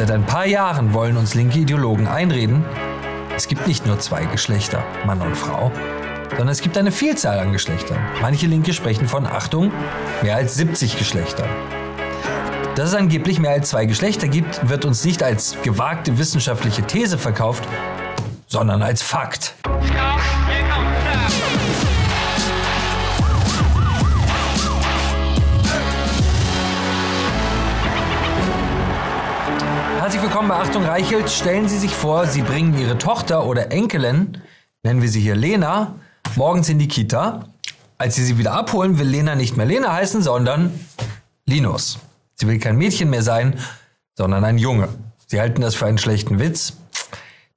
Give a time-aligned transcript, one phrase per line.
[0.00, 2.64] Seit ein paar Jahren wollen uns linke Ideologen einreden,
[3.36, 5.70] es gibt nicht nur zwei Geschlechter, Mann und Frau,
[6.30, 7.98] sondern es gibt eine Vielzahl an Geschlechtern.
[8.22, 9.70] Manche Linke sprechen von, Achtung,
[10.22, 11.50] mehr als 70 Geschlechtern.
[12.76, 17.18] Dass es angeblich mehr als zwei Geschlechter gibt, wird uns nicht als gewagte wissenschaftliche These
[17.18, 17.68] verkauft,
[18.46, 19.54] sondern als Fakt.
[30.20, 31.30] Herzlich willkommen bei Achtung Reichelt.
[31.30, 34.36] Stellen Sie sich vor, Sie bringen Ihre Tochter oder Enkelin,
[34.82, 35.94] nennen wir sie hier Lena,
[36.36, 37.46] morgens in die Kita.
[37.96, 40.78] Als Sie sie wieder abholen, will Lena nicht mehr Lena heißen, sondern
[41.46, 42.00] Linus.
[42.34, 43.60] Sie will kein Mädchen mehr sein,
[44.14, 44.90] sondern ein Junge.
[45.26, 46.74] Sie halten das für einen schlechten Witz.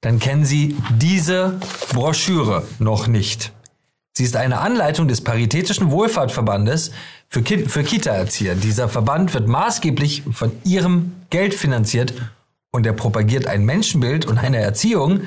[0.00, 1.60] Dann kennen Sie diese
[1.92, 3.52] Broschüre noch nicht.
[4.14, 6.92] Sie ist eine Anleitung des Paritätischen Wohlfahrtverbandes
[7.28, 8.54] für, Ki für Kita-Erzieher.
[8.54, 12.14] Dieser Verband wird maßgeblich von Ihrem Geld finanziert
[12.74, 15.20] und er propagiert ein Menschenbild und eine Erziehung,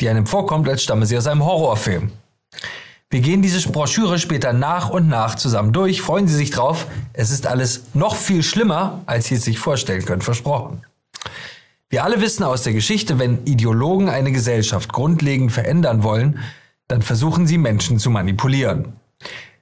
[0.00, 2.12] die einem vorkommt, als stamme sie aus einem Horrorfilm.
[3.10, 6.02] Wir gehen diese Broschüre später nach und nach zusammen durch.
[6.02, 6.86] Freuen Sie sich drauf.
[7.12, 10.22] Es ist alles noch viel schlimmer, als Sie es sich vorstellen können.
[10.22, 10.82] Versprochen.
[11.88, 16.38] Wir alle wissen aus der Geschichte, wenn Ideologen eine Gesellschaft grundlegend verändern wollen,
[16.86, 18.92] dann versuchen sie Menschen zu manipulieren.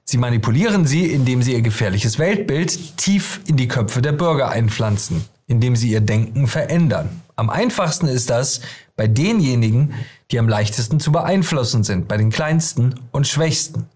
[0.03, 5.25] Sie manipulieren sie, indem sie ihr gefährliches Weltbild tief in die Köpfe der Bürger einpflanzen,
[5.47, 7.22] indem sie ihr Denken verändern.
[7.35, 8.61] Am einfachsten ist das
[8.95, 9.93] bei denjenigen,
[10.31, 13.87] die am leichtesten zu beeinflussen sind, bei den Kleinsten und Schwächsten,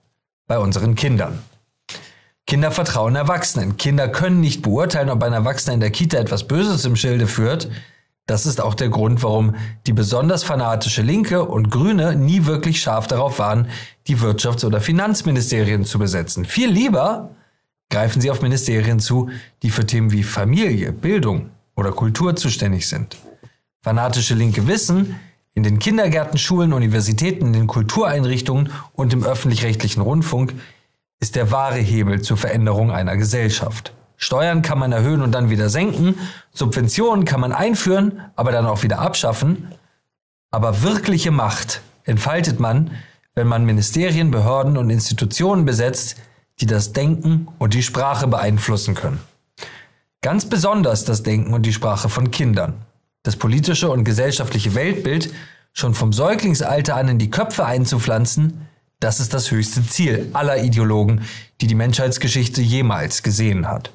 [0.47, 1.39] bei unseren Kindern.
[2.47, 3.75] Kinder vertrauen Erwachsenen.
[3.75, 7.69] Kinder können nicht beurteilen, ob ein Erwachsener in der Kita etwas Böses im Schilde führt.
[8.25, 13.07] Das ist auch der Grund, warum die besonders fanatische Linke und Grüne nie wirklich scharf
[13.07, 13.67] darauf waren,
[14.07, 16.45] die Wirtschafts- oder Finanzministerien zu besetzen.
[16.45, 17.29] Viel lieber
[17.89, 19.29] greifen sie auf Ministerien zu,
[19.61, 23.17] die für Themen wie Familie, Bildung oder Kultur zuständig sind.
[23.87, 25.17] Fanatische Linke wissen,
[25.53, 30.55] in den Kindergärten, Schulen, Universitäten, in den Kultureinrichtungen und im öffentlich-rechtlichen Rundfunk
[31.21, 33.93] ist der wahre Hebel zur Veränderung einer Gesellschaft.
[34.17, 36.15] Steuern kann man erhöhen und dann wieder senken,
[36.51, 39.69] Subventionen kann man einführen, aber dann auch wieder abschaffen.
[40.51, 42.91] Aber wirkliche Macht entfaltet man,
[43.35, 46.17] wenn man Ministerien, Behörden und Institutionen besetzt,
[46.59, 49.21] die das Denken und die Sprache beeinflussen können.
[50.21, 52.73] Ganz besonders das Denken und die Sprache von Kindern
[53.23, 55.33] das politische und gesellschaftliche Weltbild
[55.73, 58.67] schon vom Säuglingsalter an in die Köpfe einzupflanzen,
[58.99, 61.21] das ist das höchste Ziel aller Ideologen,
[61.61, 63.91] die die Menschheitsgeschichte jemals gesehen hat.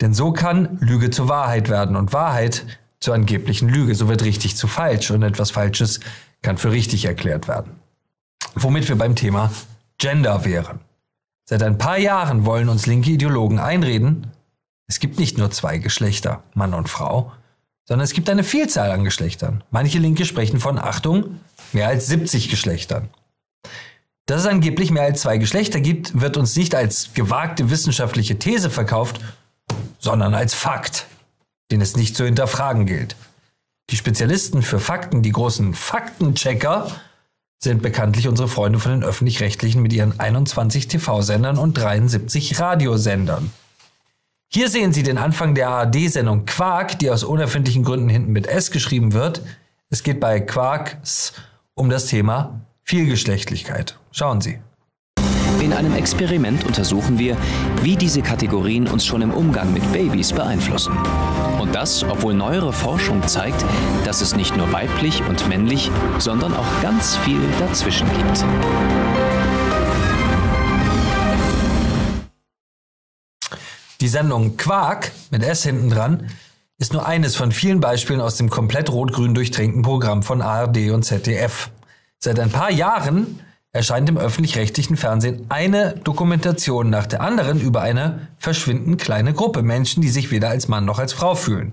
[0.00, 2.66] Denn so kann Lüge zur Wahrheit werden und Wahrheit
[3.00, 3.94] zur angeblichen Lüge.
[3.94, 6.00] So wird richtig zu falsch und etwas Falsches
[6.42, 7.72] kann für richtig erklärt werden.
[8.54, 9.52] Womit wir beim Thema
[9.98, 10.80] Gender wären.
[11.44, 14.32] Seit ein paar Jahren wollen uns linke Ideologen einreden,
[14.88, 17.32] es gibt nicht nur zwei Geschlechter, Mann und Frau,
[17.86, 19.64] sondern es gibt eine Vielzahl an Geschlechtern.
[19.70, 21.40] Manche Linke sprechen von, Achtung,
[21.72, 23.08] mehr als 70 Geschlechtern.
[24.26, 28.70] Dass es angeblich mehr als zwei Geschlechter gibt, wird uns nicht als gewagte wissenschaftliche These
[28.70, 29.20] verkauft,
[30.00, 31.06] sondern als Fakt,
[31.70, 33.14] den es nicht zu hinterfragen gilt.
[33.90, 36.90] Die Spezialisten für Fakten, die großen Faktenchecker,
[37.58, 43.52] sind bekanntlich unsere Freunde von den öffentlich-rechtlichen mit ihren 21 TV-Sendern und 73 Radiosendern.
[44.48, 48.70] Hier sehen Sie den Anfang der ARD-Sendung Quark, die aus unerfindlichen Gründen hinten mit S
[48.70, 49.42] geschrieben wird.
[49.90, 51.32] Es geht bei Quarks
[51.74, 53.98] um das Thema Vielgeschlechtlichkeit.
[54.12, 54.58] Schauen Sie.
[55.60, 57.36] In einem Experiment untersuchen wir,
[57.82, 60.96] wie diese Kategorien uns schon im Umgang mit Babys beeinflussen.
[61.58, 63.64] Und das, obwohl neuere Forschung zeigt,
[64.04, 68.44] dass es nicht nur weiblich und männlich, sondern auch ganz viel dazwischen gibt.
[74.06, 76.28] Die Sendung Quark mit S hinten dran
[76.78, 81.02] ist nur eines von vielen Beispielen aus dem komplett rot-grün durchtränkten Programm von ARD und
[81.02, 81.70] ZDF.
[82.20, 83.40] Seit ein paar Jahren
[83.72, 90.02] erscheint im öffentlich-rechtlichen Fernsehen eine Dokumentation nach der anderen über eine verschwindend kleine Gruppe Menschen,
[90.02, 91.72] die sich weder als Mann noch als Frau fühlen.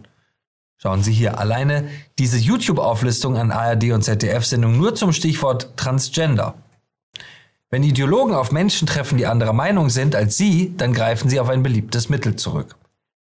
[0.78, 1.88] Schauen Sie hier alleine
[2.18, 6.56] diese YouTube-Auflistung an ARD und ZDF-Sendungen nur zum Stichwort Transgender.
[7.74, 11.50] Wenn Ideologen auf Menschen treffen, die anderer Meinung sind als sie, dann greifen sie auf
[11.50, 12.76] ein beliebtes Mittel zurück.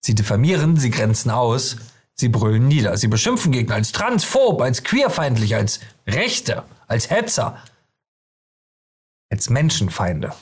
[0.05, 1.79] Sie diffamieren, sie grenzen aus,
[2.15, 7.57] sie brüllen nieder, sie beschimpfen Gegner als transphob, als queerfeindlich, als Rechte, als Hetzer,
[9.31, 10.35] als Menschenfeinde.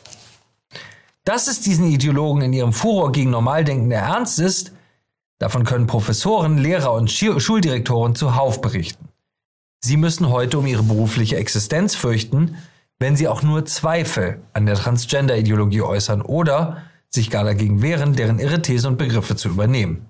[1.23, 4.73] Dass es diesen Ideologen in ihrem Furor gegen Normaldenkende ernst ist,
[5.39, 9.11] davon können Professoren, Lehrer und Schuldirektoren zuhauf berichten.
[9.79, 12.57] Sie müssen heute um ihre berufliche Existenz fürchten,
[13.03, 18.39] wenn sie auch nur Zweifel an der Transgender-Ideologie äußern oder sich gar dagegen wehren, deren
[18.39, 20.07] irre Thesen und Begriffe zu übernehmen.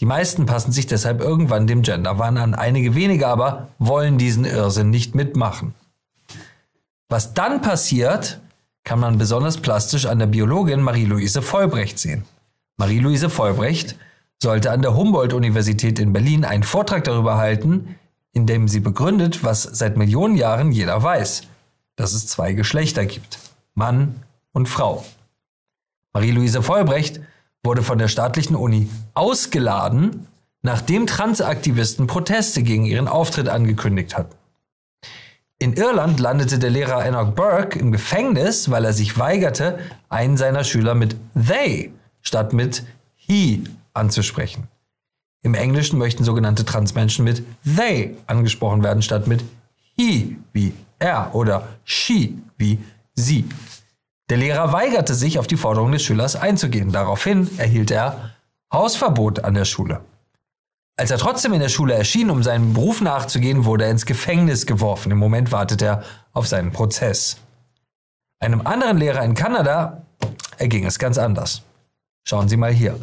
[0.00, 2.54] Die meisten passen sich deshalb irgendwann dem Genderwahn an.
[2.54, 5.72] Einige wenige aber wollen diesen Irrsinn nicht mitmachen.
[7.08, 8.40] Was dann passiert,
[8.84, 12.24] kann man besonders plastisch an der Biologin Marie-Louise Vollbrecht sehen.
[12.76, 13.96] Marie-Louise Vollbrecht
[14.40, 17.96] sollte an der Humboldt-Universität in Berlin einen Vortrag darüber halten,
[18.34, 21.42] in dem sie begründet, was seit Millionen Jahren jeder weiß,
[21.98, 23.38] dass es zwei Geschlechter gibt,
[23.74, 24.22] Mann
[24.52, 25.04] und Frau.
[26.14, 27.20] Marie-Louise Vollbrecht
[27.62, 30.26] wurde von der staatlichen Uni ausgeladen,
[30.62, 34.34] nachdem Transaktivisten Proteste gegen ihren Auftritt angekündigt hatten.
[35.58, 40.62] In Irland landete der Lehrer Enoch Burke im Gefängnis, weil er sich weigerte, einen seiner
[40.62, 41.92] Schüler mit they
[42.22, 42.84] statt mit
[43.16, 44.68] he anzusprechen.
[45.42, 49.42] Im Englischen möchten sogenannte Transmenschen mit they angesprochen werden, statt mit
[49.96, 52.78] he wie er oder she wie
[53.14, 53.48] sie.
[54.30, 56.92] Der Lehrer weigerte sich, auf die Forderung des Schülers einzugehen.
[56.92, 58.34] Daraufhin erhielt er
[58.72, 60.00] Hausverbot an der Schule.
[60.98, 64.66] Als er trotzdem in der Schule erschien, um seinem Beruf nachzugehen, wurde er ins Gefängnis
[64.66, 65.12] geworfen.
[65.12, 66.02] Im Moment wartet er
[66.32, 67.38] auf seinen Prozess.
[68.40, 70.02] Einem anderen Lehrer in Kanada
[70.58, 71.62] erging es ganz anders.
[72.24, 72.98] Schauen Sie mal hier.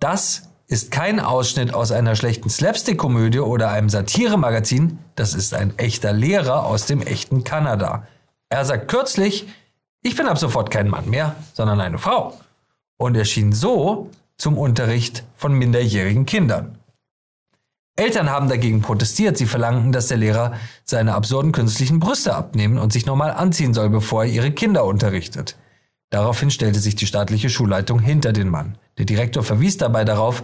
[0.00, 4.98] Das ist kein Ausschnitt aus einer schlechten Slapstick-Komödie oder einem Satiremagazin.
[5.14, 8.06] Das ist ein echter Lehrer aus dem echten Kanada.
[8.48, 9.46] Er sagt kürzlich,
[10.02, 12.38] ich bin ab sofort kein Mann mehr, sondern eine Frau.
[12.96, 16.78] Und erschien so zum Unterricht von minderjährigen Kindern.
[17.96, 19.38] Eltern haben dagegen protestiert.
[19.38, 20.52] Sie verlangten, dass der Lehrer
[20.84, 25.56] seine absurden künstlichen Brüste abnehmen und sich normal anziehen soll, bevor er ihre Kinder unterrichtet.
[26.10, 28.78] Daraufhin stellte sich die staatliche Schulleitung hinter den Mann.
[28.98, 30.42] Der Direktor verwies dabei darauf,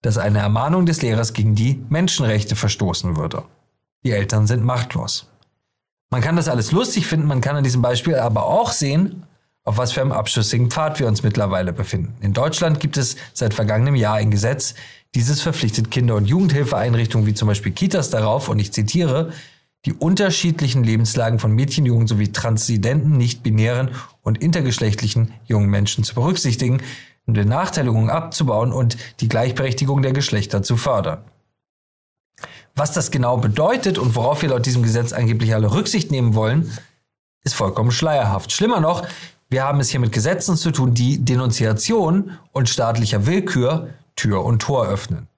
[0.00, 3.44] dass eine Ermahnung des Lehrers gegen die Menschenrechte verstoßen würde.
[4.04, 5.28] Die Eltern sind machtlos.
[6.10, 9.26] Man kann das alles lustig finden, man kann an diesem Beispiel aber auch sehen,
[9.64, 12.14] auf was für einem abschüssigen Pfad wir uns mittlerweile befinden.
[12.20, 14.74] In Deutschland gibt es seit vergangenem Jahr ein Gesetz,
[15.14, 19.32] dieses verpflichtet Kinder- und Jugendhilfeeinrichtungen wie zum Beispiel Kitas darauf, und ich zitiere,
[19.84, 23.90] die unterschiedlichen Lebenslagen von Mädchen, Jungen sowie transidenten, nicht-binären
[24.22, 26.80] und intergeschlechtlichen jungen Menschen zu berücksichtigen,
[27.26, 31.24] um die Nachteiligung abzubauen und die Gleichberechtigung der Geschlechter zu fördern.
[32.74, 36.72] Was das genau bedeutet und worauf wir laut diesem Gesetz angeblich alle Rücksicht nehmen wollen,
[37.44, 38.52] ist vollkommen schleierhaft.
[38.52, 39.06] Schlimmer noch,
[39.50, 44.62] wir haben es hier mit Gesetzen zu tun, die Denunziation und staatlicher Willkür Tür und
[44.62, 45.28] Tor öffnen.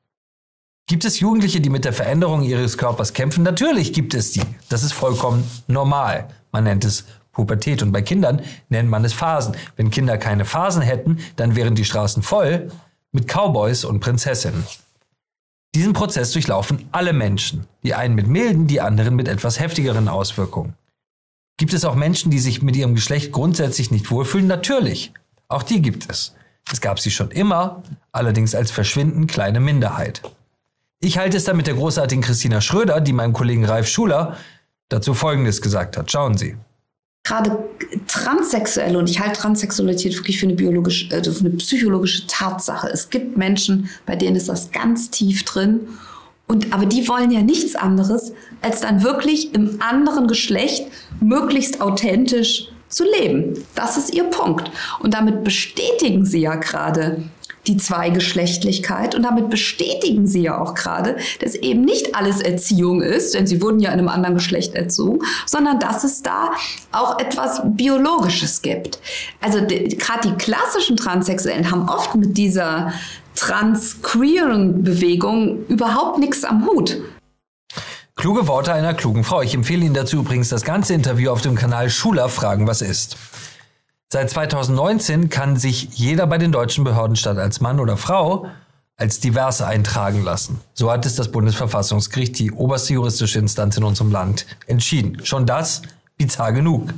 [0.87, 3.43] Gibt es Jugendliche, die mit der Veränderung ihres Körpers kämpfen?
[3.43, 4.43] Natürlich gibt es die.
[4.69, 6.29] Das ist vollkommen normal.
[6.53, 9.57] Man nennt es Pubertät und bei Kindern nennt man es Phasen.
[9.77, 12.71] Wenn Kinder keine Phasen hätten, dann wären die Straßen voll
[13.13, 14.67] mit Cowboys und Prinzessinnen.
[15.75, 20.75] Diesen Prozess durchlaufen alle Menschen, die einen mit milden, die anderen mit etwas heftigeren Auswirkungen.
[21.57, 24.47] Gibt es auch Menschen, die sich mit ihrem Geschlecht grundsätzlich nicht wohlfühlen?
[24.47, 25.13] Natürlich.
[25.49, 26.35] Auch die gibt es.
[26.71, 27.83] Es gab sie schon immer,
[28.13, 30.23] allerdings als verschwindend kleine Minderheit.
[31.05, 34.39] Ich halte es dann mit der großartigen Christina Schröder, die meinem Kollegen Ralf Schuler
[34.89, 36.11] dazu Folgendes gesagt hat.
[36.11, 36.57] Schauen Sie.
[37.25, 37.59] Gerade
[38.07, 42.89] Transsexuelle, und ich halte Transsexualität wirklich für eine, biologische, äh, für eine psychologische Tatsache.
[42.89, 45.81] Es gibt Menschen, bei denen ist das ganz tief drin.
[46.47, 50.87] Und, aber die wollen ja nichts anderes, als dann wirklich im anderen Geschlecht
[51.21, 53.63] möglichst authentisch zu leben.
[53.75, 54.71] Das ist ihr Punkt.
[55.01, 57.23] Und damit bestätigen sie ja gerade
[57.67, 63.35] die Zweigeschlechtlichkeit und damit bestätigen sie ja auch gerade, dass eben nicht alles Erziehung ist,
[63.35, 66.53] denn sie wurden ja in einem anderen Geschlecht erzogen, sondern dass es da
[66.93, 68.99] auch etwas Biologisches gibt.
[69.41, 72.93] Also gerade die klassischen Transsexuellen haben oft mit dieser
[73.35, 77.01] Trans-Queeren-Bewegung überhaupt nichts am Hut.
[78.17, 79.43] Kluge Worte einer klugen Frau.
[79.43, 83.17] Ich empfehle Ihnen dazu übrigens das ganze Interview auf dem Kanal Schuler Fragen, was ist.
[84.15, 88.47] Seit 2019 kann sich jeder bei den deutschen Behörden statt als Mann oder Frau
[88.97, 90.61] als divers eintragen lassen.
[90.73, 95.27] So hat es das Bundesverfassungsgericht, die oberste juristische Instanz in unserem Land, entschieden.
[95.27, 95.83] Schon das
[96.17, 96.95] bizarr genug.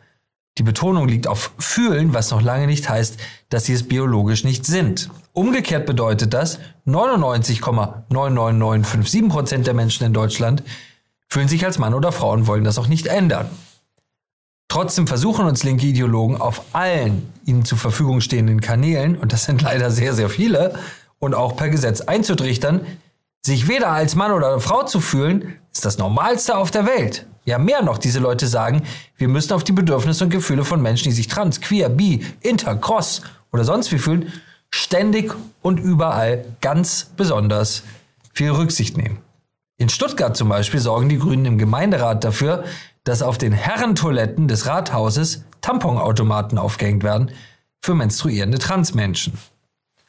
[0.59, 3.17] Die Betonung liegt auf fühlen, was noch lange nicht heißt,
[3.49, 5.09] dass sie es biologisch nicht sind.
[5.33, 10.63] Umgekehrt bedeutet das, 99,99957 Prozent der Menschen in Deutschland
[11.29, 13.49] fühlen sich als Mann oder Frau und wollen das auch nicht ändern.
[14.69, 19.63] Trotzdem versuchen uns linke Ideologen auf allen ihnen zur Verfügung stehenden Kanälen, und das sind
[19.63, 20.75] leider sehr, sehr viele,
[21.19, 22.87] und auch per Gesetz einzutrichtern,
[23.43, 27.27] sich weder als Mann oder Frau zu fühlen, ist das Normalste auf der Welt.
[27.51, 28.83] Ja, mehr noch, diese Leute sagen,
[29.17, 32.77] wir müssen auf die Bedürfnisse und Gefühle von Menschen, die sich trans, queer, bi, inter,
[32.77, 34.33] cross oder sonst wie fühlen,
[34.71, 37.83] ständig und überall ganz besonders
[38.33, 39.19] viel Rücksicht nehmen.
[39.79, 42.63] In Stuttgart zum Beispiel sorgen die Grünen im Gemeinderat dafür,
[43.03, 47.33] dass auf den Herrentoiletten des Rathauses Tamponautomaten aufgehängt werden
[47.83, 49.33] für menstruierende Transmenschen.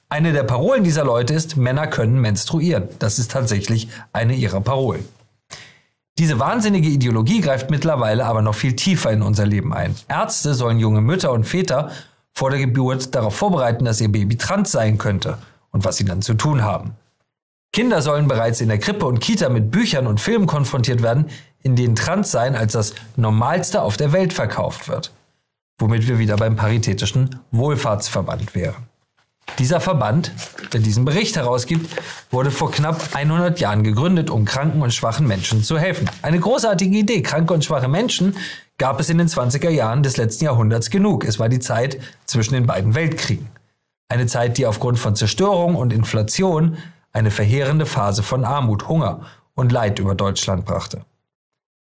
[0.10, 2.88] Eine der Parolen dieser Leute ist, Männer können menstruieren.
[3.00, 5.06] Das ist tatsächlich eine ihrer Parolen.
[6.22, 9.96] Diese wahnsinnige Ideologie greift mittlerweile aber noch viel tiefer in unser Leben ein.
[10.08, 11.90] Ärzte sollen junge Mütter und Väter
[12.32, 15.40] vor der Geburt darauf vorbereiten, dass ihr Baby trans sein könnte
[15.72, 16.92] und was sie dann zu tun haben.
[17.74, 21.26] Kinder sollen bereits in der Krippe und Kita mit Büchern und Filmen konfrontiert werden,
[21.64, 25.12] in denen Transsein als das Normalste auf der Welt verkauft wird.
[25.80, 28.91] Womit wir wieder beim Paritätischen Wohlfahrtsverband wären.
[29.60, 30.32] Dieser Verband,
[30.74, 31.90] der diesen Bericht herausgibt,
[32.32, 36.10] wurde vor knapp 100 Jahren gegründet, um kranken und schwachen Menschen zu helfen.
[36.22, 37.22] Eine großartige Idee.
[37.22, 38.36] Kranke und schwache Menschen
[38.78, 41.26] gab es in den 20er Jahren des letzten Jahrhunderts genug.
[41.26, 43.48] Es war die Zeit zwischen den beiden Weltkriegen.
[44.10, 46.78] Eine Zeit, die aufgrund von Zerstörung und Inflation
[47.14, 49.22] eine verheerende Phase von Armut, Hunger
[49.54, 51.06] und Leid über Deutschland brachte.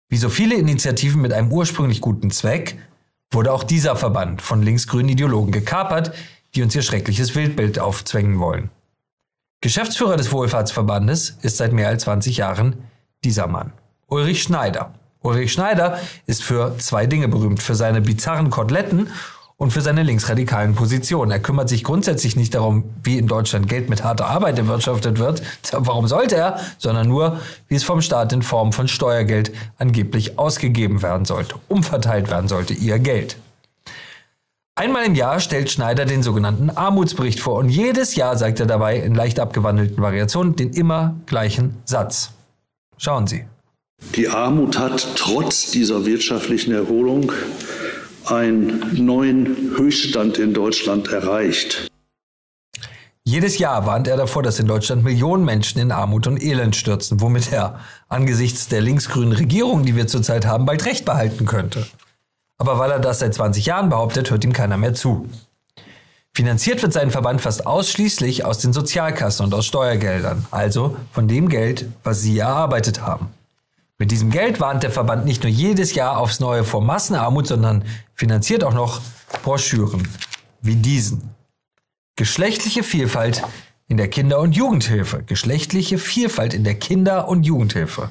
[0.08, 2.78] Wie so viele Initiativen mit einem ursprünglich guten Zweck,
[3.30, 6.12] wurde auch dieser Verband von linksgrünen Ideologen gekapert,
[6.54, 8.70] die uns ihr schreckliches Wildbild aufzwängen wollen.
[9.60, 12.76] Geschäftsführer des Wohlfahrtsverbandes ist seit mehr als 20 Jahren
[13.24, 13.72] dieser Mann,
[14.06, 14.94] Ulrich Schneider.
[15.20, 19.08] Ulrich Schneider ist für zwei Dinge berühmt, für seine bizarren Koteletten
[19.56, 21.32] und für seine linksradikalen Positionen.
[21.32, 25.42] Er kümmert sich grundsätzlich nicht darum, wie in Deutschland Geld mit harter Arbeit erwirtschaftet wird,
[25.72, 31.02] warum sollte er, sondern nur, wie es vom Staat in Form von Steuergeld angeblich ausgegeben
[31.02, 33.36] werden sollte, umverteilt werden sollte, ihr Geld.
[34.78, 38.96] Einmal im Jahr stellt Schneider den sogenannten Armutsbericht vor und jedes Jahr sagt er dabei
[38.98, 42.30] in leicht abgewandelten Variationen den immer gleichen Satz.
[42.96, 43.44] Schauen Sie.
[44.14, 47.32] Die Armut hat trotz dieser wirtschaftlichen Erholung
[48.26, 51.88] einen neuen Höchststand in Deutschland erreicht.
[53.24, 57.20] Jedes Jahr warnt er davor, dass in Deutschland Millionen Menschen in Armut und Elend stürzen,
[57.20, 61.84] womit er angesichts der linksgrünen Regierung, die wir zurzeit haben, bald recht behalten könnte.
[62.58, 65.28] Aber weil er das seit 20 Jahren behauptet, hört ihm keiner mehr zu.
[66.34, 71.48] Finanziert wird sein Verband fast ausschließlich aus den Sozialkassen und aus Steuergeldern, also von dem
[71.48, 73.28] Geld, was Sie erarbeitet haben.
[73.98, 77.84] Mit diesem Geld warnt der Verband nicht nur jedes Jahr aufs Neue vor Massenarmut, sondern
[78.14, 79.00] finanziert auch noch
[79.42, 80.06] Broschüren
[80.60, 81.30] wie diesen.
[82.14, 83.42] Geschlechtliche Vielfalt
[83.88, 85.24] in der Kinder- und Jugendhilfe.
[85.24, 88.10] Geschlechtliche Vielfalt in der Kinder- und Jugendhilfe.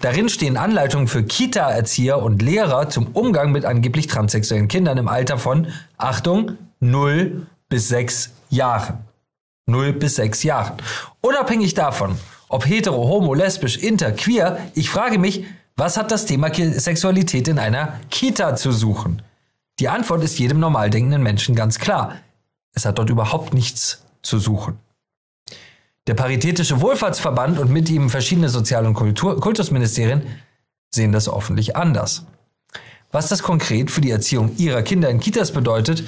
[0.00, 5.38] Darin stehen Anleitungen für Kita-Erzieher und Lehrer zum Umgang mit angeblich transsexuellen Kindern im Alter
[5.38, 9.04] von, Achtung, 0 bis 6 Jahren.
[9.66, 10.74] 0 bis 6 Jahren.
[11.20, 12.16] Unabhängig davon,
[12.48, 15.44] ob hetero, homo, lesbisch, inter, queer, ich frage mich,
[15.76, 19.22] was hat das Thema Sexualität in einer Kita zu suchen?
[19.78, 22.16] Die Antwort ist jedem normal denkenden Menschen ganz klar.
[22.72, 24.78] Es hat dort überhaupt nichts zu suchen.
[26.06, 30.22] Der Paritätische Wohlfahrtsverband und mit ihm verschiedene Sozial- und Kultur Kultusministerien
[30.94, 32.24] sehen das offentlich anders.
[33.10, 36.04] Was das konkret für die Erziehung ihrer Kinder in Kitas bedeutet,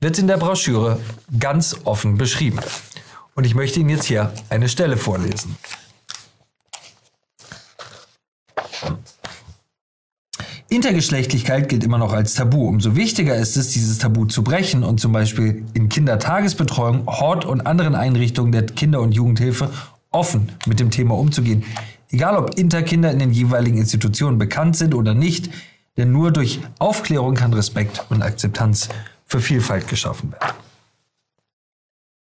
[0.00, 1.00] wird in der Broschüre
[1.40, 2.60] ganz offen beschrieben.
[3.34, 5.56] Und ich möchte Ihnen jetzt hier eine Stelle vorlesen.
[10.70, 12.68] Intergeschlechtlichkeit gilt immer noch als Tabu.
[12.68, 17.62] Umso wichtiger ist es, dieses Tabu zu brechen und zum Beispiel in Kindertagesbetreuung, Hort und
[17.62, 19.70] anderen Einrichtungen der Kinder- und Jugendhilfe
[20.10, 21.64] offen mit dem Thema umzugehen.
[22.10, 25.48] Egal ob Interkinder in den jeweiligen Institutionen bekannt sind oder nicht,
[25.96, 28.90] denn nur durch Aufklärung kann Respekt und Akzeptanz
[29.24, 30.54] für Vielfalt geschaffen werden.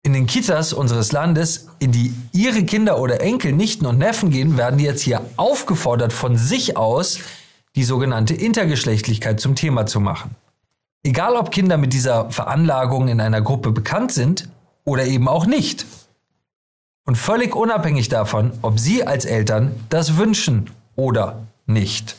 [0.03, 4.55] In den Kitas unseres Landes, in die ihre Kinder oder Enkel, Nichten und Neffen gehen,
[4.55, 7.19] werden die jetzt hier aufgefordert, von sich aus
[7.75, 10.35] die sogenannte Intergeschlechtlichkeit zum Thema zu machen.
[11.03, 14.49] Egal ob Kinder mit dieser Veranlagung in einer Gruppe bekannt sind
[14.83, 15.85] oder eben auch nicht.
[17.05, 22.15] Und völlig unabhängig davon, ob Sie als Eltern das wünschen oder nicht.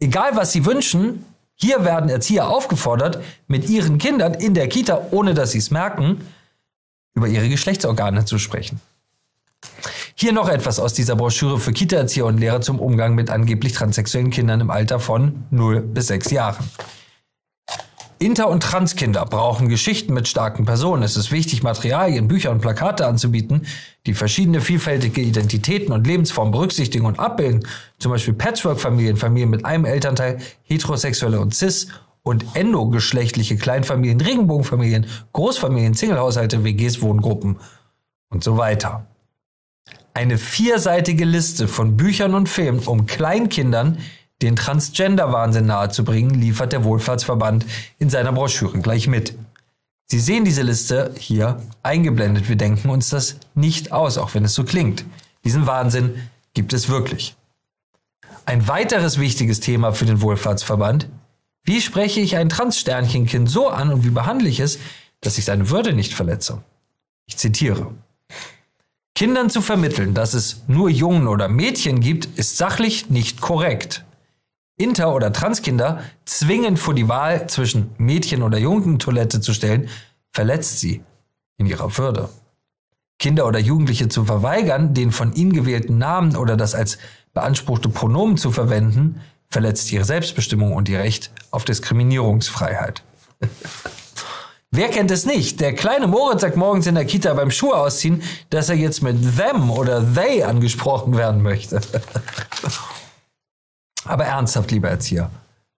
[0.00, 5.34] Egal was Sie wünschen, hier werden Erzieher aufgefordert, mit ihren Kindern in der Kita, ohne
[5.34, 6.26] dass sie es merken,
[7.14, 8.80] über ihre Geschlechtsorgane zu sprechen.
[10.16, 14.30] Hier noch etwas aus dieser Broschüre für Kita-Erzieher und Lehrer zum Umgang mit angeblich transsexuellen
[14.30, 16.64] Kindern im Alter von 0 bis 6 Jahren.
[18.20, 21.02] Inter- und Transkinder brauchen Geschichten mit starken Personen.
[21.02, 23.66] Es ist wichtig, Materialien, Bücher und Plakate anzubieten,
[24.06, 27.66] die verschiedene vielfältige Identitäten und Lebensformen berücksichtigen und abbilden.
[27.98, 31.88] Zum Beispiel Patchwork-Familien, Familien mit einem Elternteil, heterosexuelle und cis-
[32.22, 37.58] und endogeschlechtliche Kleinfamilien, Regenbogenfamilien, Großfamilien, Singlehaushalte, WGs, Wohngruppen
[38.30, 39.06] und so weiter.
[40.16, 43.98] Eine vierseitige Liste von Büchern und Filmen, um Kleinkindern
[44.42, 47.66] den Transgender-Wahnsinn nahezubringen, liefert der Wohlfahrtsverband
[47.98, 49.36] in seiner Broschüre gleich mit.
[50.06, 52.48] Sie sehen diese Liste hier eingeblendet.
[52.48, 55.04] Wir denken uns das nicht aus, auch wenn es so klingt.
[55.44, 56.14] Diesen Wahnsinn
[56.52, 57.34] gibt es wirklich.
[58.46, 61.08] Ein weiteres wichtiges Thema für den Wohlfahrtsverband.
[61.64, 64.78] Wie spreche ich ein Transsternchenkind so an und wie behandle ich es,
[65.22, 66.62] dass ich seine Würde nicht verletze?
[67.26, 67.90] Ich zitiere.
[69.14, 74.04] Kindern zu vermitteln, dass es nur Jungen oder Mädchen gibt, ist sachlich nicht korrekt.
[74.76, 79.88] Inter- oder Transkinder zwingend vor die Wahl zwischen Mädchen- oder Jungentoilette zu stellen,
[80.32, 81.04] verletzt sie
[81.58, 82.28] in ihrer Würde.
[83.20, 86.98] Kinder oder Jugendliche zu verweigern, den von ihnen gewählten Namen oder das als
[87.32, 93.04] beanspruchte Pronomen zu verwenden, verletzt ihre Selbstbestimmung und ihr Recht auf Diskriminierungsfreiheit.
[94.76, 95.60] Wer kennt es nicht?
[95.60, 99.36] Der kleine Moritz sagt morgens in der Kita beim Schuhe ausziehen, dass er jetzt mit
[99.36, 101.80] them oder they angesprochen werden möchte.
[104.04, 105.30] Aber ernsthaft, lieber Erzieher,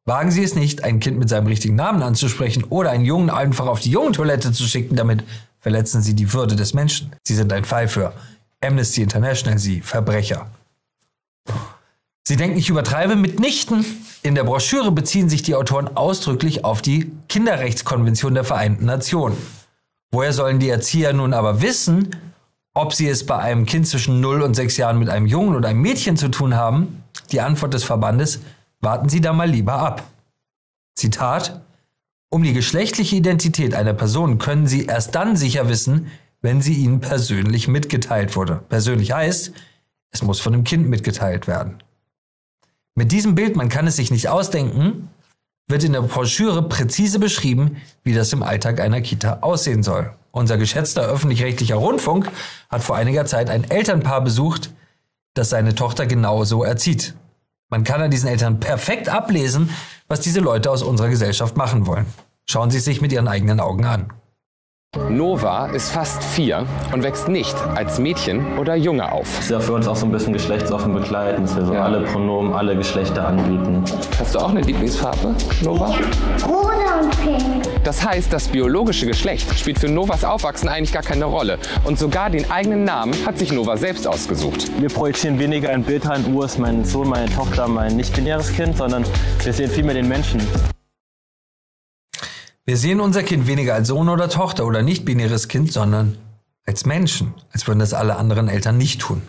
[0.07, 3.67] wagen Sie es nicht, ein Kind mit seinem richtigen Namen anzusprechen oder einen Jungen einfach
[3.67, 5.25] auf die Jungentoilette zu schicken, damit
[5.61, 7.15] verletzen Sie die Würde des Menschen.
[7.23, 8.15] Sie sind ein Fall für
[8.63, 10.47] Amnesty International, Sie Verbrecher.
[12.27, 13.85] Sie denken, ich übertreibe mitnichten.
[14.27, 19.37] In der Broschüre beziehen sich die Autoren ausdrücklich auf die Kinderrechtskonvention der Vereinten Nationen.
[20.11, 22.17] Woher sollen die Erzieher nun aber wissen,
[22.75, 25.69] ob sie es bei einem Kind zwischen 0 und 6 Jahren mit einem Jungen oder
[25.69, 27.05] einem Mädchen zu tun haben?
[27.31, 28.41] Die Antwort des Verbandes,
[28.81, 30.03] warten Sie da mal lieber ab.
[30.97, 31.61] Zitat,
[32.29, 36.11] um die geschlechtliche Identität einer Person können Sie erst dann sicher wissen,
[36.43, 38.61] wenn sie Ihnen persönlich mitgeteilt wurde.
[38.69, 39.53] Persönlich heißt,
[40.11, 41.79] es muss von dem Kind mitgeteilt werden.
[42.99, 45.11] Mit diesem Bild, man kann es sich nicht ausdenken,
[45.69, 50.15] wird in der Broschüre präzise beschrieben, wie das im Alltag einer Kita aussehen soll.
[50.31, 52.31] Unser geschätzter öffentlich-rechtlicher Rundfunk
[52.71, 54.71] hat vor einiger Zeit ein Elternpaar besucht,
[55.35, 57.15] das seine Tochter genauso erzieht.
[57.69, 59.69] Man kann an diesen Eltern perfekt ablesen,
[60.09, 62.07] was diese Leute aus unserer Gesellschaft machen wollen.
[62.47, 64.11] Schauen Sie es sich mit Ihren eigenen Augen an.
[65.09, 69.39] Nova ist fast vier und wächst nicht als Mädchen oder Junge auf.
[69.41, 71.83] ist ja für uns auch so ein bisschen geschlechtsoffen begleiten, dass wir so Ja.
[71.85, 73.85] alle Pronomen, alle Geschlechter anbieten.
[74.19, 75.95] Hast du auch eine Lieblingsfarbe, Nova?
[76.47, 77.85] Rosa und pink.
[77.85, 81.59] Das heißt, das biologische Geschlecht spielt für Novas Aufwachsen eigentlich gar keine Rolle.
[81.85, 84.67] Und sogar den eigenen Namen hat sich Nova selbst ausgesucht.
[84.81, 88.77] Wir projizieren weniger ein Bild rein, Uhr ist mein Sohn, meine Tochter, mein nicht-binäres Kind,
[88.77, 89.05] sondern
[89.45, 90.41] wir sehen viel mehr den Menschen.
[92.69, 96.19] Wir sehen unser Kind weniger als Sohn oder Tochter oder nicht-binäres Kind, sondern
[96.67, 99.23] als Menschen, als würden das alle anderen Eltern nicht tun.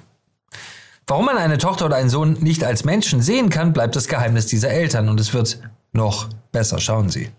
[1.05, 4.47] Warum man eine Tochter oder einen Sohn nicht als Menschen sehen kann, bleibt das Geheimnis
[4.47, 5.59] dieser Eltern und es wird
[5.91, 6.79] noch besser.
[6.79, 7.29] Schauen Sie.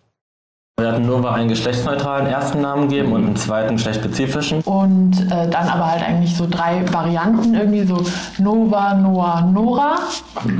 [0.78, 4.60] Wir hatten Nova einen geschlechtsneutralen ersten Namen geben und einen zweiten geschlechtsspezifischen.
[4.60, 8.06] Und äh, dann aber halt eigentlich so drei Varianten, irgendwie so
[8.38, 9.98] Nova, Noah, Nora.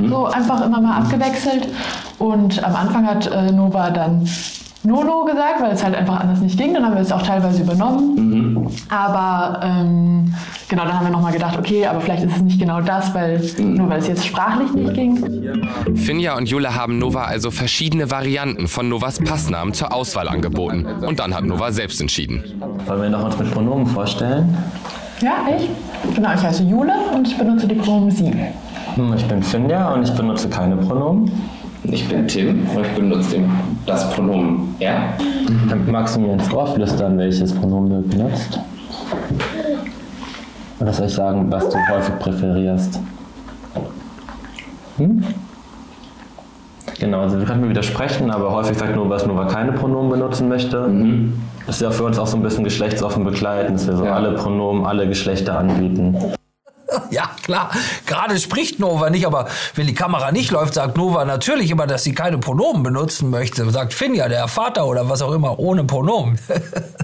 [0.09, 1.69] So einfach immer mal abgewechselt.
[2.17, 4.27] Und am Anfang hat äh, Nova dann
[4.83, 6.73] Nono gesagt, weil es halt einfach anders nicht ging.
[6.73, 8.67] Dann haben wir es auch teilweise übernommen.
[8.89, 10.33] Aber ähm,
[10.69, 13.41] genau, dann haben wir nochmal gedacht, okay, aber vielleicht ist es nicht genau das, weil
[13.59, 15.67] nur weil es jetzt sprachlich nicht ging.
[15.95, 20.85] Finja und Jule haben Nova also verschiedene Varianten von Novas Passnamen zur Auswahl angeboten.
[21.05, 22.43] Und dann hat Nova selbst entschieden.
[22.85, 24.57] Wollen wir noch uns mit Pronomen vorstellen?
[25.21, 25.69] Ja, ich?
[26.15, 28.31] Genau, ich heiße Jule und ich benutze die Pronomen sie.
[28.95, 31.29] Hm, Ich bin Finja und ich benutze keine Pronomen.
[31.83, 33.49] Ich bin Tim und ich benutze den,
[33.85, 35.13] das Pronomen er.
[35.87, 38.59] Magst du mir ins Ohr flüstern, welches Pronomen du benutzt?
[40.79, 42.99] Oder soll ich sagen, was du häufig präferierst?
[44.97, 45.23] Hm?
[46.99, 50.49] Genau, also wir können mir widersprechen, aber häufig sagt nur, was Nova keine Pronomen benutzen
[50.49, 50.89] möchte.
[51.65, 54.15] Das ist ja für uns auch so ein bisschen geschlechtsoffen begleiten, dass wir so Ja.
[54.15, 56.17] alle Pronomen, alle Geschlechter anbieten.
[57.11, 57.71] Ja, klar.
[58.05, 62.03] Gerade spricht Nova nicht, aber wenn die Kamera nicht läuft, sagt Nova natürlich immer, dass
[62.03, 63.69] sie keine Pronomen benutzen möchte.
[63.71, 66.39] Sagt Finja, der Vater oder was auch immer, ohne Pronomen.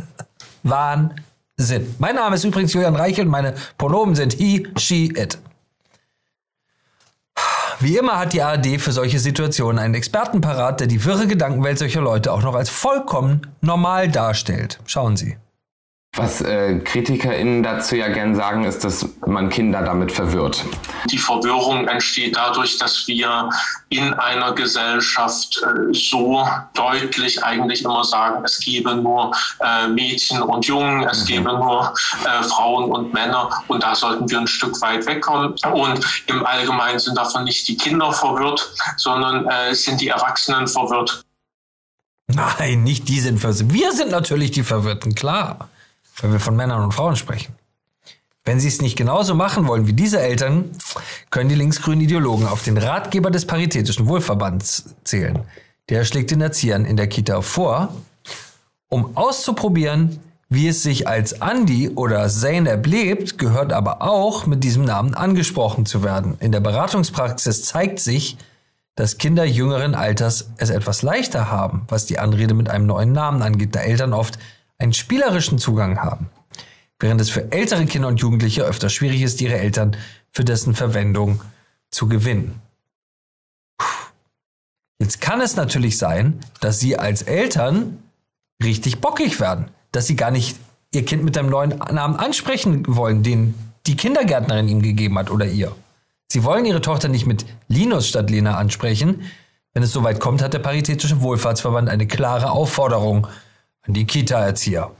[0.63, 1.95] Wahnsinn.
[1.99, 5.37] Mein Name ist übrigens Julian Reichel und meine Pronomen sind he, she, it.
[7.79, 11.77] Wie immer hat die ARD für solche Situationen einen Experten parat, der die wirre Gedankenwelt
[11.77, 14.79] solcher Leute auch noch als vollkommen normal darstellt.
[14.85, 15.37] Schauen Sie.
[16.17, 20.63] Was äh, KritikerInnen dazu ja gern sagen, ist, dass man Kinder damit verwirrt.
[21.11, 23.49] Die Verwirrung entsteht dadurch, dass wir
[23.89, 30.65] in einer Gesellschaft äh, so deutlich eigentlich immer sagen, es gebe nur äh, Mädchen und
[30.65, 35.05] Jungen, es gebe nur äh, Frauen und Männer und da sollten wir ein Stück weit
[35.05, 35.53] wegkommen.
[35.73, 40.67] Und im Allgemeinen sind davon nicht die Kinder verwirrt, sondern äh, es sind die Erwachsenen
[40.67, 41.23] verwirrt.
[42.27, 43.73] Nein, nicht die sind verwirrt.
[43.73, 45.69] Wir sind natürlich die Verwirrten, klar.
[46.21, 47.55] Weil wir von Männern und Frauen sprechen.
[48.45, 50.69] Wenn Sie es nicht genauso machen wollen wie diese Eltern,
[51.31, 55.39] können die linksgrünen Ideologen auf den Ratgeber des Paritätischen Wohlverbands zählen.
[55.89, 57.89] Der schlägt den Erziehern in der Kita vor,
[58.87, 64.85] Um auszuprobieren, wie es sich als Andy oder Zeynep lebt, gehört aber auch, mit diesem
[64.85, 66.37] Namen angesprochen zu werden.
[66.39, 68.37] In der Beratungspraxis zeigt sich,
[68.95, 73.41] dass Kinder jüngeren Alters es etwas leichter haben, was die Anrede mit einem neuen Namen
[73.41, 74.37] angeht, da Eltern oft
[74.77, 76.29] einen spielerischen Zugang haben.
[76.99, 79.97] Während es für ältere Kinder und Jugendliche öfter schwierig ist, ihre Eltern
[80.31, 81.41] für dessen Verwendung
[81.91, 82.61] zu gewinnen.
[84.99, 87.99] Jetzt kann es natürlich sein, dass Sie als Eltern
[88.63, 90.57] richtig bockig werden, dass Sie gar nicht
[90.93, 93.53] Ihr Kind mit einem neuen Namen ansprechen wollen, den
[93.85, 95.75] die Kindergärtnerin ihm gegeben hat oder ihr.
[96.31, 99.23] Sie wollen Ihre Tochter nicht mit Linus statt Lena ansprechen.
[99.73, 103.27] Wenn es soweit kommt, hat der Paritätische Wohlfahrtsverband eine klare Aufforderung
[103.87, 104.91] an die Kita-Erzieher.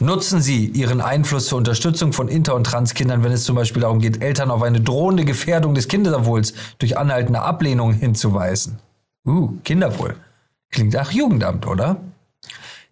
[0.00, 4.00] Nutzen Sie Ihren Einfluss zur Unterstützung von Inter- und Transkindern, wenn es zum Beispiel darum
[4.00, 8.78] geht, Eltern auf eine drohende Gefährdung des Kinderwohls durch anhaltende Ablehnung hinzuweisen.
[9.26, 10.16] Uh, Kinderwohl.
[10.70, 11.98] Klingt nach Jugendamt, oder?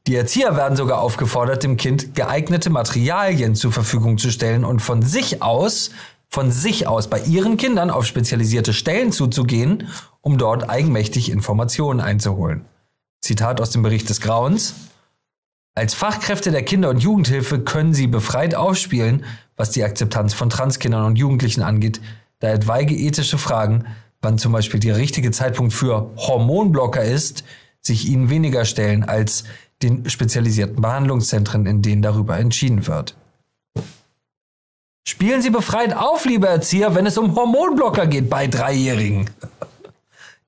[0.06, 5.02] Die Erzieher werden sogar aufgefordert, dem Kind geeignete Materialien zur Verfügung zu stellen und von
[5.02, 5.90] sich aus,
[6.28, 9.88] von sich aus bei ihren Kindern auf spezialisierte Stellen zuzugehen,
[10.20, 12.64] um dort eigenmächtig Informationen einzuholen.
[13.22, 14.74] Zitat aus dem Bericht des Grauens.
[15.74, 19.24] Als Fachkräfte der Kinder- und Jugendhilfe können sie befreit aufspielen,
[19.56, 22.00] was die Akzeptanz von Transkindern und Jugendlichen angeht,
[22.40, 23.86] da etwaige ethische Fragen,
[24.20, 27.44] wann zum Beispiel der richtige Zeitpunkt für Hormonblocker ist,
[27.80, 29.44] sich ihnen weniger stellen als
[29.82, 33.16] den spezialisierten Behandlungszentren, in denen darüber entschieden wird.
[35.06, 39.30] Spielen Sie befreit auf, liebe Erzieher, wenn es um Hormonblocker geht bei Dreijährigen.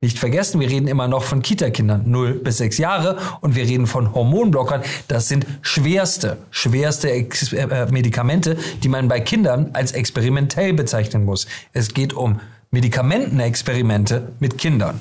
[0.05, 3.87] Nicht vergessen, wir reden immer noch von Kita-Kindern, 0 bis 6 Jahre, und wir reden
[3.87, 4.83] von Hormonblockern.
[5.09, 11.47] Das sind schwerste, schwerste Ex äh, Medikamente, die man bei Kindern als experimentell bezeichnen muss.
[11.73, 12.39] Es geht um
[12.71, 15.01] Medikamentenexperimente mit Kindern.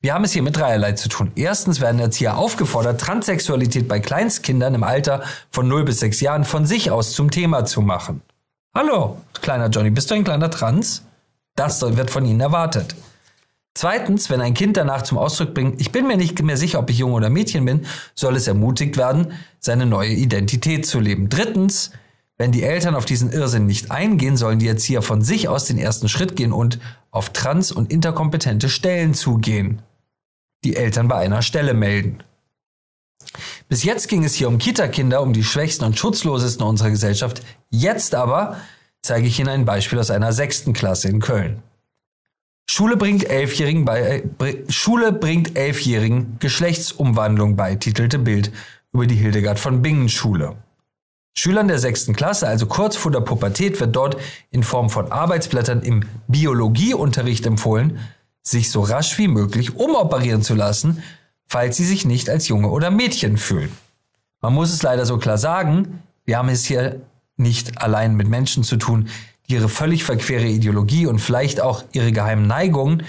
[0.00, 1.30] Wir haben es hier mit dreierlei zu tun.
[1.36, 6.66] Erstens werden Erzieher aufgefordert, Transsexualität bei Kleinstkindern im Alter von 0 bis 6 Jahren von
[6.66, 8.22] sich aus zum Thema zu machen.
[8.74, 11.02] Hallo, kleiner Johnny, bist du ein kleiner Trans?
[11.54, 12.96] Das wird von Ihnen erwartet.
[13.76, 16.90] Zweitens, wenn ein Kind danach zum Ausdruck bringt, ich bin mir nicht mehr sicher, ob
[16.90, 21.28] ich Junge oder Mädchen bin, soll es ermutigt werden, seine neue Identität zu leben.
[21.28, 21.90] Drittens,
[22.38, 25.78] wenn die Eltern auf diesen Irrsinn nicht eingehen, sollen die Erzieher von sich aus den
[25.78, 26.78] ersten Schritt gehen und
[27.10, 29.82] auf trans- und interkompetente Stellen zugehen.
[30.62, 32.22] Die Eltern bei einer Stelle melden.
[33.68, 37.42] Bis jetzt ging es hier um Kita-Kinder, um die schwächsten und schutzlosesten unserer Gesellschaft.
[37.70, 38.58] Jetzt aber
[39.02, 41.62] zeige ich Ihnen ein Beispiel aus einer sechsten Klasse in Köln.
[42.66, 48.50] Schule bringt Elfjährigen bei, äh, Schule bringt Elfjährigen Geschlechtsumwandlung bei, titelte Bild
[48.92, 50.56] über die Hildegard von Bingen Schule.
[51.36, 54.16] Schülern der sechsten Klasse, also kurz vor der Pubertät, wird dort
[54.50, 57.98] in Form von Arbeitsblättern im Biologieunterricht empfohlen,
[58.42, 61.02] sich so rasch wie möglich umoperieren zu lassen,
[61.46, 63.72] falls sie sich nicht als Junge oder Mädchen fühlen.
[64.40, 67.00] Man muss es leider so klar sagen, wir haben es hier
[67.36, 69.08] nicht allein mit Menschen zu tun,
[69.46, 73.02] ihre völlig verquere Ideologie und vielleicht auch ihre geheimen Neigungen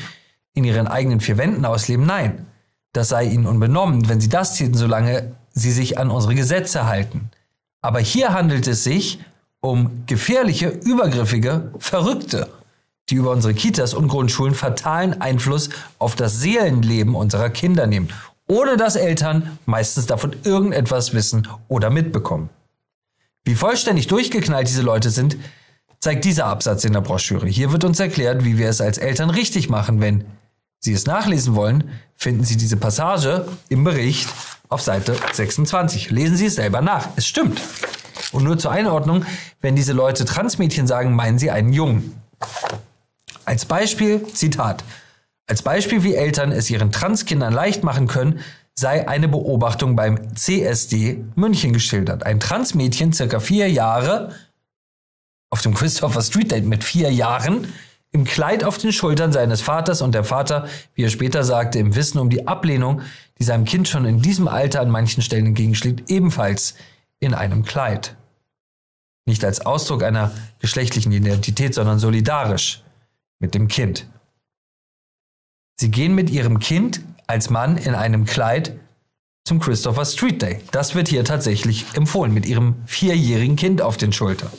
[0.54, 2.06] in ihren eigenen vier Wänden ausleben.
[2.06, 2.46] Nein,
[2.94, 7.30] das sei ihnen unbenommen, wenn sie das täten, solange sie sich an unsere Gesetze halten.
[7.82, 9.20] Aber hier handelt es sich
[9.62, 12.50] um gefährliche, übergriffige Verrückte,
[13.10, 15.70] die über unsere Kitas und Grundschulen fatalen Einfluss
[16.00, 18.10] auf das Seelenleben unserer Kinder nehmen,
[18.48, 22.50] ohne dass Eltern meistens davon irgendetwas wissen oder mitbekommen.
[23.44, 25.38] Wie vollständig durchgeknallt diese Leute sind,
[26.00, 27.48] zeigt dieser Absatz in der Broschüre.
[27.48, 30.02] Hier wird uns erklärt, wie wir es als Eltern richtig machen.
[30.02, 30.26] Wenn
[30.80, 34.30] Sie es nachlesen wollen, finden Sie diese Passage im Bericht
[34.70, 36.12] auf Seite 26.
[36.12, 37.08] Lesen Sie es selber nach.
[37.16, 37.62] Es stimmt.
[38.32, 39.26] Und nur zur Einordnung,
[39.62, 42.20] wenn diese Leute Transmädchen sagen, meinen sie einen Jungen.
[43.46, 44.84] Als Beispiel, Zitat,
[45.48, 48.40] als Beispiel, wie Eltern es ihren Transkindern leicht machen können,
[48.74, 52.26] sei eine Beobachtung beim CSD München geschildert.
[52.26, 54.34] Ein Transmädchen, circa vier Jahre,
[55.56, 57.74] auf dem Christopher Street Date mit vier Jahren,
[58.12, 61.96] im Kleid auf den Schultern seines Vaters und der Vater, wie er später sagte, im
[61.96, 63.04] Wissen um die Ablehnung,
[63.40, 66.76] die seinem Kind schon in diesem Alter an manchen Stellen entgegenschlägt, ebenfalls
[67.22, 68.18] in einem Kleid.
[69.26, 72.84] Nicht als Ausdruck einer geschlechtlichen Identität, sondern solidarisch
[73.40, 74.08] mit dem Kind.
[75.80, 78.78] Sie gehen mit ihrem Kind als Mann in einem Kleid
[79.46, 80.60] zum Christopher Street Day.
[80.74, 84.52] Das wird hier tatsächlich empfohlen, mit ihrem vierjährigen Kind auf den Schultern.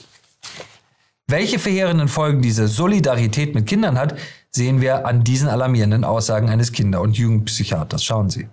[1.28, 4.16] Welche verheerenden Folgen diese Solidarität mit Kindern hat,
[4.50, 8.04] sehen wir an diesen alarmierenden Aussagen eines Kinder- und Jugendpsychiaters.
[8.04, 8.46] Schauen Sie.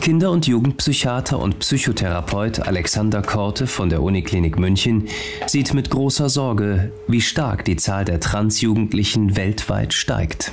[0.00, 5.08] Kinder- und Jugendpsychiater und Psychotherapeut Alexander Korte von der Uniklinik München
[5.48, 10.52] sieht mit großer Sorge, wie stark die Zahl der Transjugendlichen weltweit steigt.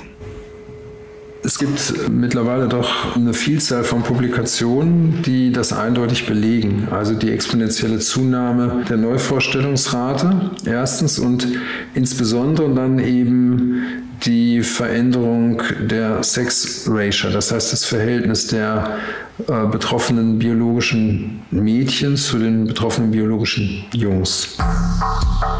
[1.44, 6.88] Es gibt mittlerweile doch eine Vielzahl von Publikationen, die das eindeutig belegen.
[6.90, 11.46] Also die exponentielle Zunahme der Neuvorstellungsrate erstens und
[11.92, 13.82] insbesondere dann eben
[14.24, 18.96] die Veränderung der Sex Ratio, das heißt das Verhältnis der
[19.38, 24.56] äh, betroffenen biologischen Mädchen zu den betroffenen biologischen Jungs.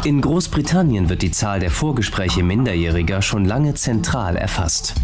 [0.05, 4.95] In Großbritannien wird die Zahl der Vorgespräche Minderjähriger schon lange zentral erfasst.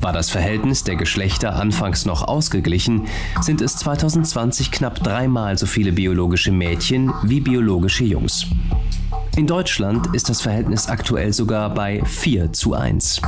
[0.00, 3.08] War das Verhältnis der Geschlechter anfangs noch ausgeglichen,
[3.42, 8.46] sind es 2020 knapp dreimal so viele biologische Mädchen wie biologische Jungs.
[9.36, 13.20] In Deutschland ist das Verhältnis aktuell sogar bei 4 zu 1.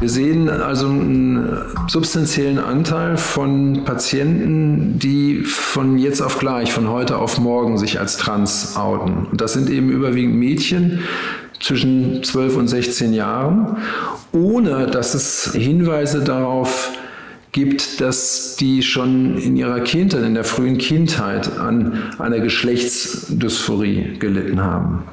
[0.00, 1.48] Wir sehen also einen
[1.86, 8.16] substanziellen Anteil von Patienten, die von jetzt auf gleich, von heute auf morgen sich als
[8.16, 9.26] trans outen.
[9.26, 11.04] Und das sind eben überwiegend Mädchen
[11.60, 13.76] zwischen 12 und 16 Jahren,
[14.32, 16.90] ohne dass es Hinweise darauf
[17.58, 24.60] gibt, dass die schon in ihrer Kindheit, in der frühen Kindheit an einer Geschlechtsdysphorie gelitten
[24.60, 25.08] haben.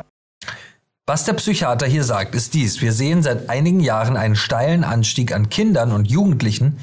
[1.08, 2.82] Was der Psychiater hier sagt, ist dies.
[2.82, 6.78] Wir sehen seit einigen Jahren einen steilen Anstieg an Kindern und Jugendlichen,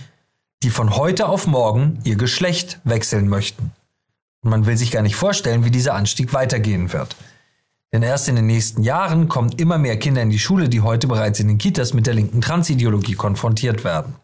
[0.64, 3.70] die von heute auf morgen ihr Geschlecht wechseln möchten.
[4.42, 7.14] Und man will sich gar nicht vorstellen, wie dieser Anstieg weitergehen wird.
[7.92, 11.07] Denn erst in den nächsten Jahren kommen immer mehr Kinder in die Schule, die heute
[11.07, 14.16] bereits in den Kitas mit der linken Transideologie konfrontiert werden.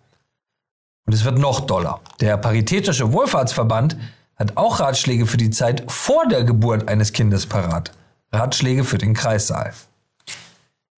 [1.09, 2.01] Und es wird noch doller.
[2.21, 3.97] Der Paritätische Wohlfahrtsverband
[4.37, 7.92] hat auch Ratschläge für die Zeit vor der Geburt eines Kindes parat.
[8.31, 9.73] Ratschläge für den Kreissaal.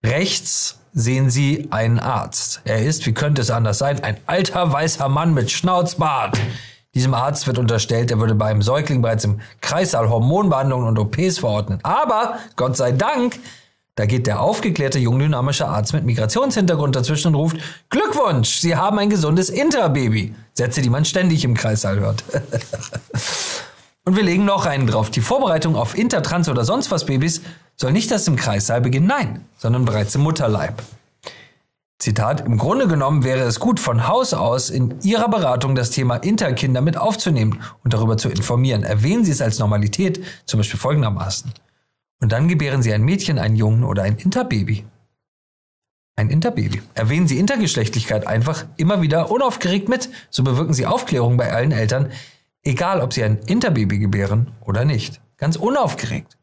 [0.05, 2.59] Rechts sehen Sie einen Arzt.
[2.65, 6.37] Er ist, wie könnte es anders sein, ein alter weißer Mann mit Schnauzbart.
[6.93, 11.39] Diesem Arzt wird unterstellt, er würde bei einem Säugling bereits im Kreissaal Hormonbehandlungen und OPs
[11.39, 11.79] verordnen.
[11.83, 13.39] Aber, Gott sei Dank,
[13.95, 17.57] da geht der aufgeklärte, jungdynamische Arzt mit Migrationshintergrund dazwischen und ruft,
[17.89, 20.33] Glückwunsch, Sie haben ein gesundes Interbaby.
[20.53, 22.23] Sätze, die man ständig im Kreissaal hört.
[24.05, 25.09] und wir legen noch einen drauf.
[25.09, 27.41] Die Vorbereitung auf Inter, Trans oder sonst was Babys
[27.75, 30.81] soll nicht erst im Kreissaal beginnen, nein, sondern bereits im Mutterleib.
[31.99, 36.15] Zitat, im Grunde genommen wäre es gut, von Haus aus in Ihrer Beratung das Thema
[36.15, 38.83] Interkinder mit aufzunehmen und darüber zu informieren.
[38.83, 41.53] Erwähnen Sie es als Normalität, zum Beispiel folgendermaßen.
[42.21, 44.85] Und dann gebären Sie ein Mädchen, einen Jungen oder ein Interbaby.
[46.15, 46.81] Ein Interbaby.
[46.93, 50.09] Erwähnen Sie Intergeschlechtlichkeit einfach immer wieder unaufgeregt mit.
[50.29, 52.11] So bewirken Sie Aufklärung bei allen Eltern,
[52.63, 55.19] egal ob sie ein Interbaby gebären oder nicht.
[55.37, 56.37] Ganz unaufgeregt.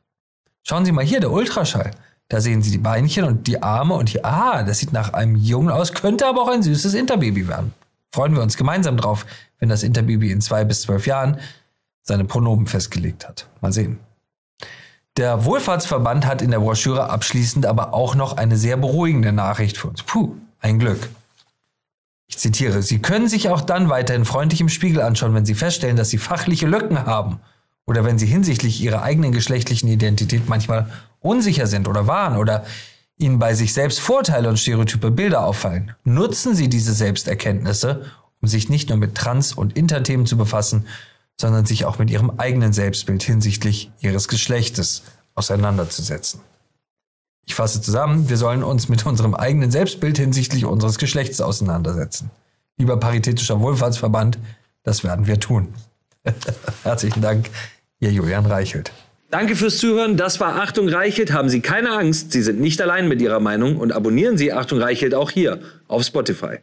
[0.64, 1.92] Schauen Sie mal hier, der Ultraschall.
[2.28, 5.36] Da sehen Sie die Beinchen und die Arme und hier, ah, das sieht nach einem
[5.36, 7.72] Jungen aus, könnte aber auch ein süßes Interbaby werden.
[8.12, 9.24] Freuen wir uns gemeinsam drauf,
[9.60, 11.38] wenn das Interbaby in zwei bis zwölf Jahren
[12.02, 13.48] seine Pronomen festgelegt hat.
[13.60, 13.98] Mal sehen.
[15.18, 19.88] Der Wohlfahrtsverband hat in der Broschüre abschließend aber auch noch eine sehr beruhigende Nachricht für
[19.88, 20.04] uns.
[20.04, 21.08] Puh, ein Glück.
[22.28, 25.96] Ich zitiere, Sie können sich auch dann weiterhin freundlich im Spiegel anschauen, wenn Sie feststellen,
[25.96, 27.40] dass Sie fachliche Lücken haben
[27.84, 32.64] oder wenn Sie hinsichtlich Ihrer eigenen geschlechtlichen Identität manchmal unsicher sind oder waren oder
[33.16, 35.96] Ihnen bei sich selbst Vorteile und stereotype Bilder auffallen.
[36.04, 38.04] Nutzen Sie diese Selbsterkenntnisse,
[38.40, 40.86] um sich nicht nur mit Trans- und Interthemen zu befassen,
[41.40, 45.02] sondern sich auch mit Ihrem eigenen Selbstbild hinsichtlich Ihres Geschlechtes
[45.34, 46.40] auseinanderzusetzen.
[47.46, 52.30] Ich fasse zusammen, wir sollen uns mit unserem eigenen Selbstbild hinsichtlich unseres Geschlechts auseinandersetzen.
[52.76, 54.38] Lieber Paritätischer Wohlfahrtsverband,
[54.82, 55.72] das werden wir tun.
[56.82, 57.48] Herzlichen Dank,
[58.00, 58.92] Ihr Julian Reichelt.
[59.30, 60.16] Danke fürs Zuhören.
[60.16, 61.32] Das war Achtung Reichelt.
[61.32, 64.78] Haben Sie keine Angst, Sie sind nicht allein mit Ihrer Meinung und abonnieren Sie Achtung
[64.80, 66.58] Reichelt auch hier auf Spotify.